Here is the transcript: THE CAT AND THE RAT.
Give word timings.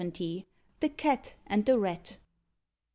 THE 0.79 0.89
CAT 0.89 1.35
AND 1.45 1.63
THE 1.67 1.77
RAT. 1.77 2.17